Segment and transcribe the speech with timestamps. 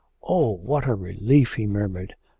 [0.23, 2.15] 'Oh, what a relief!' he murmured.